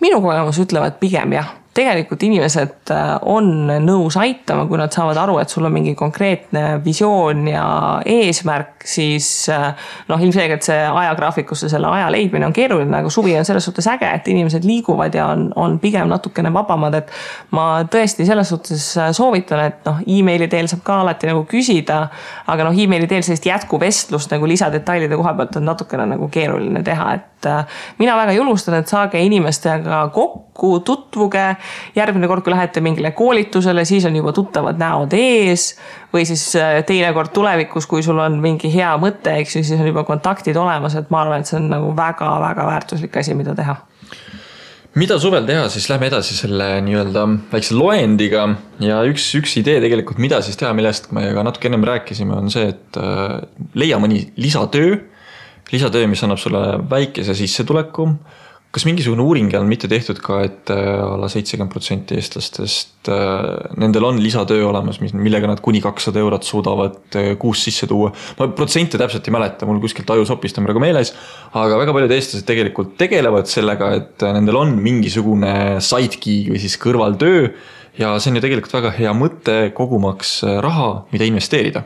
[0.00, 3.48] minu kogemus ütlevad pigem jah tegelikult inimesed äh, on
[3.84, 7.64] nõus aitama, kui nad saavad aru, et sul on mingi konkreetne visioon ja
[8.04, 9.70] eesmärk, siis äh,
[10.10, 14.10] noh, ilmselgelt see ajagraafikusse selle aja leidmine on keeruline, aga suvi on selles suhtes äge,
[14.18, 17.16] et inimesed liiguvad ja on, on pigem natukene vabamad, et
[17.56, 22.04] ma tõesti selles suhtes äh, soovitan, et noh, emaili teel saab ka alati nagu küsida,
[22.52, 27.14] aga noh, emaili teel sellist jätkuvestlust nagu lisadetailide koha pealt on natukene nagu keeruline teha,
[27.16, 27.31] et
[27.98, 31.44] mina väga julgustan, et saage inimestega kokku, tutvuge
[31.96, 35.72] järgmine kord, kui lähete mingile koolitusele, siis on juba tuttavad näod ees.
[36.12, 39.88] või siis äh, teinekord tulevikus, kui sul on mingi hea mõte, eks ju, siis on
[39.88, 43.78] juba kontaktid olemas, et ma arvan, et see on nagu väga-väga väärtuslik asi, mida teha
[44.98, 48.44] mida suvel teha, siis lähme edasi selle nii-öelda väikse loendiga
[48.82, 52.52] ja üks, üks idee tegelikult, mida siis teha, millest me ka natuke ennem rääkisime, on
[52.52, 53.40] see, et äh,
[53.78, 54.98] leia mõni lisatöö.
[55.72, 58.08] Lisatöö, mis annab sulle väikese sissetuleku
[58.72, 64.06] kas mingisugune uuring on mitte tehtud ka, et äh, alla seitsekümmend protsenti eestlastest, äh, nendel
[64.08, 68.08] on lisatöö olemas, mis, millega nad kuni kakssada eurot suudavad äh, kuus sisse tuua.
[68.38, 71.12] ma protsente täpselt ei mäleta, mul kuskilt ajusopist on praegu meeles.
[71.52, 75.54] aga väga paljud eestlased tegelikult tegelevad sellega, et nendel on mingisugune
[75.84, 77.52] side gig või siis kõrvaltöö.
[78.00, 81.84] ja see on ju tegelikult väga hea mõte, kogumaks raha, mida investeerida.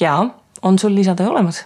[0.00, 0.26] jaa,
[0.60, 1.64] on sul lisatöö olemas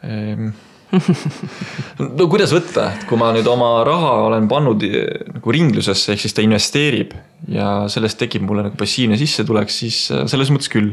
[0.00, 0.54] ehm,?
[2.18, 6.36] no kuidas võtta, kui ma nüüd oma raha olen pannud eh, nagu ringlusesse, ehk siis
[6.36, 7.14] ta investeerib
[7.52, 10.92] ja sellest tekib mulle nagu passiivne sissetulek, siis eh, selles mõttes küll.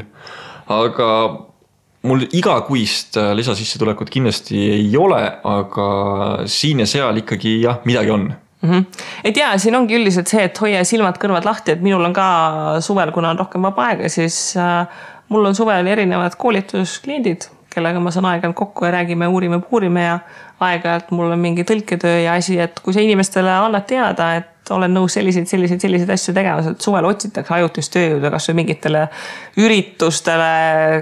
[0.70, 1.08] aga
[2.08, 5.88] mul igakuist eh, lisasissetulekut kindlasti ei ole, aga
[6.48, 8.70] siin ja seal ikkagi jah, midagi on mm.
[8.70, 9.04] -hmm.
[9.24, 13.12] et ja siin ongi üldiselt see, et hoia silmad-kõrvad lahti, et minul on ka suvel,
[13.12, 14.86] kuna on rohkem vaba aega, siis äh,
[15.28, 20.18] mul on suvel erinevad koolituskliendid, kellega ma saan aeg-ajalt kokku ja räägime, uurime, puurime ja
[20.60, 24.92] aeg-ajalt mul on mingi tõlketöö ja asi, et kui sa inimestele annad teada, et olen
[24.94, 29.04] nõus selliseid, selliseid, selliseid asju tegema, sest suvel otsitakse ajutist tööjõudu kasvõi mingitele
[29.60, 30.50] üritustele,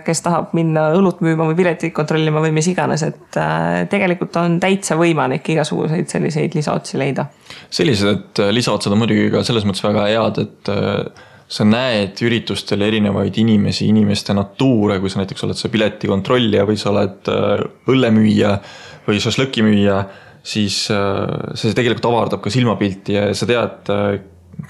[0.06, 4.58] kes tahab minna õlut müüma või piletit kontrollima või mis iganes, et äh, tegelikult on
[4.62, 7.28] täitsa võimalik igasuguseid selliseid lisaotsi leida.
[7.70, 12.82] sellised äh, lisaotsad on muidugi ka selles mõttes väga head, et äh, sa näed üritustel
[12.84, 17.30] erinevaid inimesi, inimeste natuure, kui sa näiteks oled see piletikontrollija või sa oled
[17.88, 18.54] õllemüüja
[19.08, 20.02] või šašlõkimüüja
[20.48, 24.20] siis äh, see tegelikult avardab ka silmapilti ja sa tead, äh,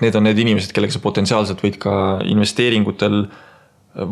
[0.02, 1.92] need on need inimesed, kellega sa potentsiaalselt võid ka
[2.28, 3.26] investeeringutel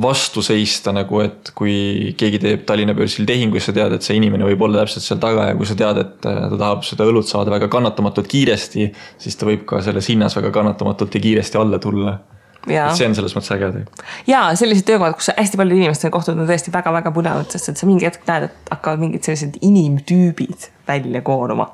[0.02, 4.16] vastu seista nagu, et kui keegi teeb Tallinna börsil tehingu, siis sa tead, et see
[4.18, 7.08] inimene võib olla täpselt seal taga ja kui sa tead, et äh, ta tahab seda
[7.08, 8.88] õlut saada väga kannatamatult kiiresti,
[9.22, 12.18] siis ta võib ka selles hinnas väga kannatamatult ja kiiresti alla tulla
[12.66, 13.84] et see on selles mõttes äge.
[14.26, 17.88] ja sellised töökohad, kus hästi paljude inimestega kohtud, on tõesti väga-väga põnevad, sest et sa
[17.88, 21.68] mingi hetk näed, et hakkavad mingid sellised inimtüübid välja kooruma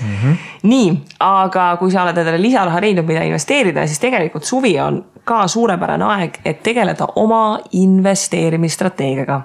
[0.00, 0.16] mm.
[0.16, 0.36] -hmm.
[0.62, 5.46] nii, aga kui sa oled endale lisaraha leidnud, mida investeerida, siis tegelikult suvi on ka
[5.48, 9.42] suurepärane aeg, et tegeleda oma investeerimisstrateegiaga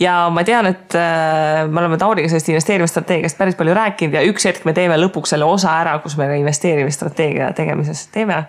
[0.00, 4.48] ja ma tean, et äh, me oleme Tauriga sellest investeerimisstrateegiast päris palju rääkinud ja üks
[4.48, 8.44] hetk me teeme lõpuks selle osa ära, kus me ka investeerimisstrateegia tegemises teeme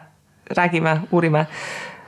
[0.49, 1.45] räägime, uurime.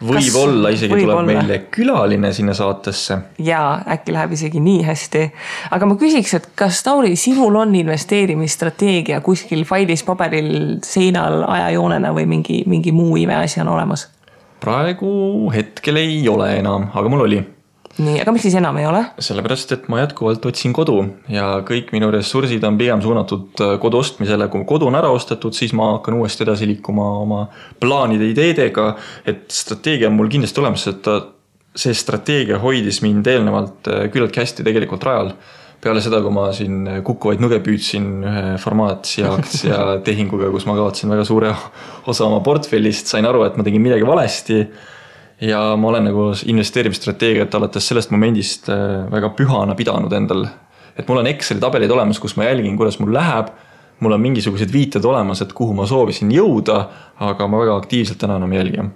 [0.04, 1.28] võib-olla isegi võib tuleb olla.
[1.28, 3.18] meile külaline sinna saatesse.
[3.40, 5.24] ja äkki läheb isegi nii hästi.
[5.72, 12.26] aga ma küsiks, et kas Tauri, sinul on investeerimisstrateegia kuskil failis, paberil, seinal ajajoonena või
[12.26, 14.10] mingi, mingi muu imeasi on olemas?
[14.64, 17.42] praegu hetkel ei ole enam, aga mul oli
[18.02, 19.04] nii, aga miks siis enam ei ole?
[19.22, 20.98] sellepärast, et ma jätkuvalt otsin kodu
[21.32, 25.56] ja kõik minu ressursid on pigem suunatud äh, kodu ostmisele, kui kodu on ära ostetud,
[25.58, 27.44] siis ma hakkan uuesti edasi liikuma oma
[27.84, 28.94] plaanide, ideedega.
[29.26, 31.12] et strateegia on mul kindlasti olemas, et
[31.84, 35.36] see strateegia hoidis mind eelnevalt äh, küllaltki hästi tegelikult rajal
[35.84, 41.12] peale seda, kui ma siin kukkuvaid nõge püüdsin ühe farmaatsia aktsia tehinguga, kus ma kaotasin
[41.12, 41.54] väga suure
[42.08, 44.62] osa oma portfellist, sain aru, et ma tegin midagi valesti
[45.44, 50.48] ja ma olen nagu investeerimisstrateegiat alates sellest momendist äh, väga pühana pidanud endal.
[50.98, 53.54] et mul on Exceli tabelid olemas, kus ma jälgin, kuidas mul läheb.
[54.00, 56.84] mul on mingisugused viited olemas, et kuhu ma soovisin jõuda,
[57.20, 58.90] aga ma väga aktiivselt enam ei jälgi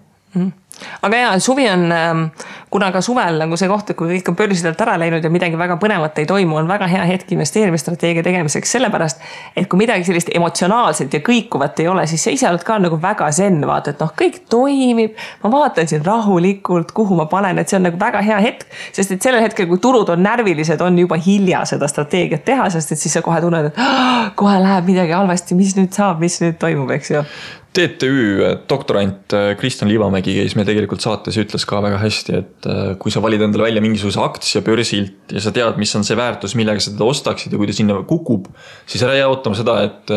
[1.01, 2.23] aga ja suvi on, ähm,
[2.69, 5.77] kuna ka suvel nagu see koht, kui kõik on börsidelt ära läinud ja midagi väga
[5.81, 9.23] põnevat ei toimu, on väga hea hetk investeerimisstrateegia tegemiseks, sellepärast
[9.57, 12.99] et kui midagi sellist emotsionaalset ja kõikuvat ei ole, siis sa ise oled ka nagu
[13.01, 15.17] väga zen, vaata, et noh, kõik toimib.
[15.43, 19.15] ma vaatan siin rahulikult, kuhu ma panen, et see on nagu väga hea hetk, sest
[19.15, 23.01] et sellel hetkel, kui turud on närvilised, on juba hilja seda strateegiat teha, sest et
[23.01, 26.91] siis sa kohe tunned, et kohe läheb midagi halvasti, mis nüüd saab, mis nüüd toimub,
[26.97, 27.23] eks ju
[27.77, 28.11] TTÜ
[28.69, 32.87] doktorant äh, Kristjan Liivamägi käis meil tegelikult saates ja ütles ka väga hästi, et äh,
[32.97, 36.55] kui sa valid endale välja mingisuguse aktsia börsilt ja sa tead, mis on see väärtus,
[36.57, 38.49] millega sa teda ostaksid ja kui ta sinna kukub,
[38.89, 40.15] siis ära jää ootama seda, et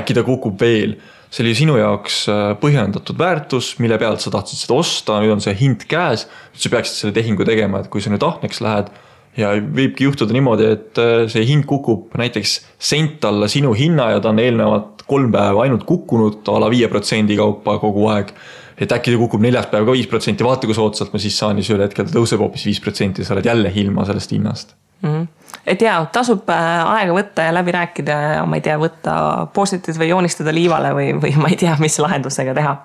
[0.00, 0.98] äkki ta kukub veel.
[1.30, 2.20] see oli sinu jaoks
[2.62, 7.00] põhjendatud väärtus, mille pealt sa tahtsid seda osta, nüüd on see hind käes, sa peaksid
[7.00, 8.90] selle tehingu tegema, et kui sa nüüd ahneks lähed
[9.36, 11.00] ja võibki juhtuda niimoodi, et
[11.32, 15.84] see hind kukub näiteks sent alla sinu hinna ja ta on eelnevalt kolm päeva ainult
[15.86, 18.32] kukkunud a la viie protsendi kaupa kogu aeg.
[18.76, 21.56] et äkki ta kukub neljas päev ka viis protsenti, vaata kui soodsalt ma siis saan
[21.56, 24.34] ja siis ühel hetkel ta tõuseb hoopis viis protsenti ja sa oled jälle ilma sellest
[24.36, 25.08] hinnast mm.
[25.08, 25.26] -hmm.
[25.66, 29.96] et ja tasub äh, aega võtta ja läbi rääkida ja ma ei tea, võtta post-it'id
[29.96, 32.76] või joonistada liivale või, või ma ei tea, mis lahendusega teha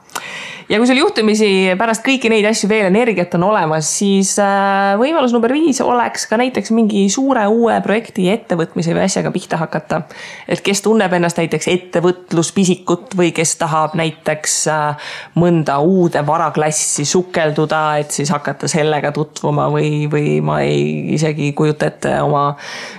[0.71, 1.47] ja kui sul juhtumisi
[1.79, 6.37] pärast kõiki neid asju veel energiat on olemas, siis äh, võimalus number viis oleks ka
[6.39, 10.01] näiteks mingi suure uue projekti ettevõtmise või asjaga pihta hakata.
[10.47, 17.81] et kes tunneb ennast näiteks ettevõtluspisikut või kes tahab näiteks äh, mõnda uude varaklassi sukelduda,
[17.99, 22.45] et siis hakata sellega tutvuma või, või ma ei isegi kujuta ette oma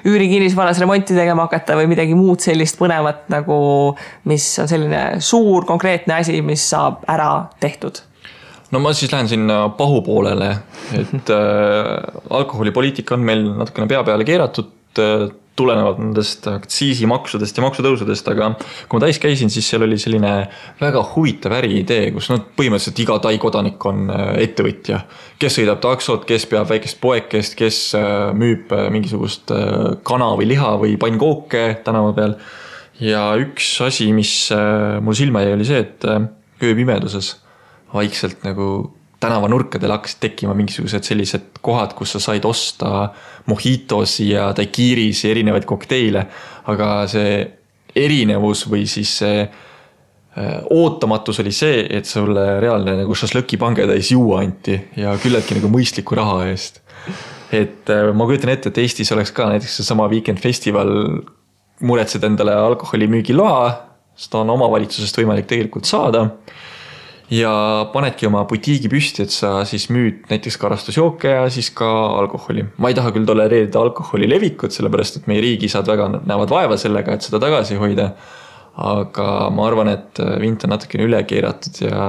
[0.05, 3.57] üürikinnisvaras remonti tegema hakata või midagi muud sellist põnevat nagu,
[4.29, 8.03] mis on selline suur konkreetne asi, mis saab ära tehtud?
[8.73, 10.51] no ma siis lähen sinna pahupoolele,
[10.97, 11.93] et äh,
[12.33, 18.55] alkoholipoliitika on meil natukene pea peale keeratud äh, tulenevalt nendest aktsiisimaksudest ja maksutõusudest, aga
[18.89, 20.31] kui ma Tais käisin, siis seal oli selline
[20.81, 25.03] väga huvitav äriidee, kus noh, põhimõtteliselt iga Tai kodanik on äh, ettevõtja.
[25.43, 27.85] kes sõidab taksot, kes peab väikest poekest, kes
[28.39, 29.53] müüb mingisugust
[30.07, 32.39] kana või liha või pannkooke tänava peal.
[33.03, 34.33] ja üks asi, mis
[35.03, 36.07] mul silma jäi, oli see, et
[36.63, 37.37] ööpimeduses
[37.95, 43.11] vaikselt nagu tänavanurkadel hakkasid tekkima mingisugused sellised kohad, kus sa said osta
[43.47, 46.27] mojitosi ja daiquiri'si, erinevaid kokteile.
[46.67, 47.37] aga see
[47.99, 54.79] erinevus või siis see äh, ootamatus oli see, et sulle reaalne nagu šašlõkipangetäis juua anti
[54.97, 56.81] ja küllaltki nagu mõistliku raha eest.
[57.53, 60.93] et äh, ma kujutan ette, et Eestis oleks ka näiteks seesama Weekend Festival,
[61.83, 63.92] muretsed endale alkoholimüügiloa,
[64.23, 66.29] seda on omavalitsusest võimalik tegelikult saada
[67.33, 67.53] ja
[67.93, 71.89] panedki oma butiigi püsti, et sa siis müüd näiteks karastusjooke ja siis ka
[72.21, 72.67] alkoholi.
[72.79, 77.17] ma ei taha küll tolereerida alkoholi levikut, sellepärast et meie riigisad väga näevad vaeva sellega,
[77.17, 78.13] et seda tagasi hoida.
[78.73, 82.07] aga ma arvan, et vint on natukene üle keeratud ja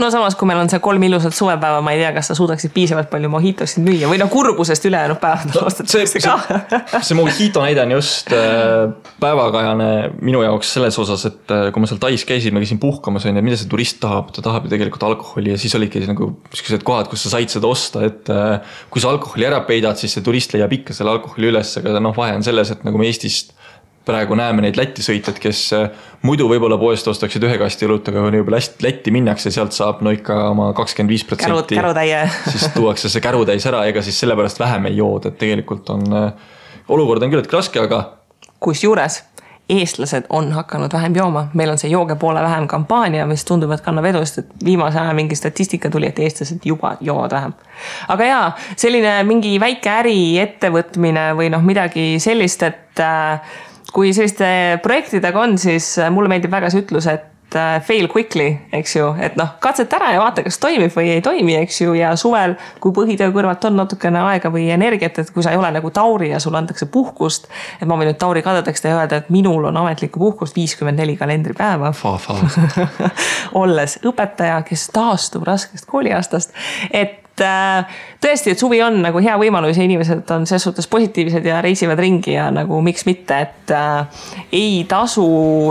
[0.00, 2.72] no samas, kui meil on see kolm ilusat suvepäeva, ma ei tea, kas sa suudaksid
[2.74, 7.00] piisavalt palju mojitosid müüa või no kurbusest ülejäänud päevadel no, ostetakse ka.
[7.00, 8.86] see mojito näide on just äh,
[9.22, 13.26] päevakajane minu jaoks selles osas, et äh, kui ma seal Tais käisin, ma käisin puhkamas
[13.26, 16.32] on ju, mida see turist tahab, ta tahab ju tegelikult alkoholi ja siis olidki nagu
[16.54, 20.16] siuksed kohad, kus sa said seda osta, et äh, kui sa alkoholi ära peidad, siis
[20.16, 23.08] see turist leiab ikka selle alkoholi üles, aga noh, vahe on selles, et nagu me
[23.10, 23.54] Eestist
[24.06, 25.86] praegu näeme neid Lätti sõitjaid, kes äh,
[26.26, 30.14] muidu võib-olla poest ostaksid ühe kasti õlut, aga kui juba Lätti minnakse, sealt saab no
[30.14, 31.78] ikka oma kakskümmend viis protsenti.
[31.78, 32.24] kärutäie.
[32.52, 36.52] siis tuuakse see kärutäis ära, ega siis sellepärast vähem ei jooda, et tegelikult on, äh,
[36.88, 38.04] olukord on küllaltki raske, aga.
[38.62, 39.24] kusjuures
[39.68, 43.82] eestlased on hakanud vähem jooma, meil on see jooge poole vähem kampaania, mis tundub, et
[43.82, 47.54] kannab edu, sest et viimase aja mingi statistika tuli, et eestlased juba joovad vähem.
[48.14, 48.44] aga jaa,
[48.78, 53.56] selline mingi väike äri, ettevõtmine või noh, midagi sellist, et äh,
[53.94, 54.48] kui selliste
[54.82, 59.08] projektidega on, siis äh, mulle meeldib väga see ütlus, et äh, fail quickly, eks ju,
[59.22, 62.56] et noh, katseta ära ja vaata, kas toimib või ei toimi, eks ju, ja suvel,
[62.82, 66.32] kui põhitöö kõrvalt on natukene aega või energiat, et kui sa ei ole nagu Tauri
[66.32, 67.50] ja sulle antakse puhkust.
[67.80, 71.16] et ma võin nüüd Tauri kadedaks teha öelda, et minul on ametlikku puhkust viiskümmend neli
[71.16, 71.92] kalendripäeva.
[73.62, 76.52] olles õpetaja, kes taastub raskest kooliaastast,
[76.90, 81.60] et tõesti, et suvi on nagu hea võimalus ja inimesed on selles suhtes positiivsed ja
[81.64, 84.24] reisivad ringi ja nagu miks mitte, et äh,
[84.56, 85.26] ei tasu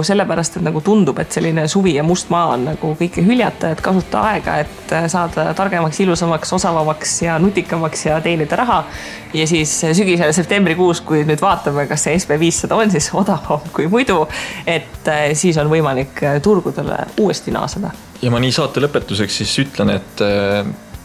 [0.06, 3.84] sellepärast, et nagu tundub, et selline suvi ja must maa on nagu kõike hüljata, et
[3.86, 8.84] kasuta aega, et äh, saada targemaks, ilusamaks, osavamaks ja nutikamaks ja teenida raha.
[9.34, 13.90] ja siis sügisel septembrikuus, kui nüüd vaatame, kas see SB viissada on siis odavam kui
[13.92, 14.22] muidu,
[14.68, 19.54] et äh, siis on võimalik äh, turgudele uuesti naaseda ja ma nii saate lõpetuseks siis
[19.66, 20.22] ütlen, et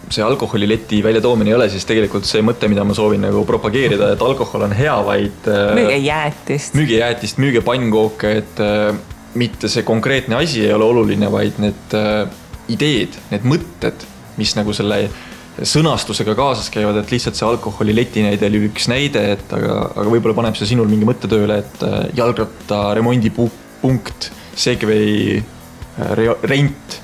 [0.08, 4.22] see alkoholileti väljatoomine ei ole siis tegelikult see mõte, mida ma soovin nagu propageerida, et
[4.24, 5.48] alkohol on hea, vaid.
[5.50, 6.76] Äh, müüge jäätist.
[6.78, 8.94] müüge jäätist, müüge pannkooke, et äh,
[9.38, 12.24] mitte see konkreetne asi ei ole oluline, vaid need äh,
[12.72, 14.06] ideed, need mõtted,
[14.40, 15.04] mis nagu selle
[15.60, 20.38] sõnastusega kaasas käivad, et lihtsalt see alkoholileti näide oli üks näide, et aga, aga võib-olla
[20.38, 21.84] paneb see sinul mingi mõtte tööle, et
[22.16, 25.38] jalgratta remondipunkt, Segway
[26.48, 26.96] rent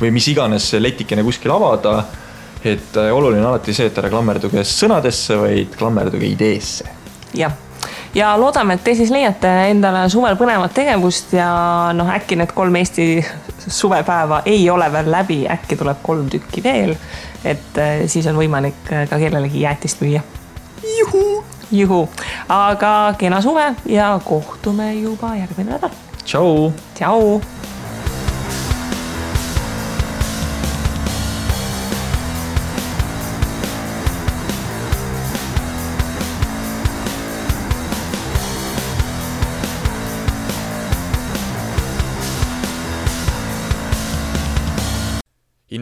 [0.00, 1.98] või mis iganes letikene kuskil avada
[2.64, 6.88] et äh, oluline on alati see, et ära klammerduge sõnadesse, vaid klammerduge ideesse.
[7.36, 7.52] jah,
[8.16, 11.48] ja loodame, et te siis leiate endale suvel põnevat tegevust ja
[11.96, 13.08] noh, äkki need kolm Eesti
[13.66, 16.96] suvepäeva ei ole veel läbi, äkki tuleb kolm tükki veel.
[17.44, 20.22] et äh, siis on võimalik äh, ka kellelegi jäätist müüa.
[20.98, 22.08] juhu, juhu,
[22.48, 25.96] aga kena suve ja kohtume juba järgmine nädal.
[26.24, 26.72] tšau.
[26.94, 27.40] tšau.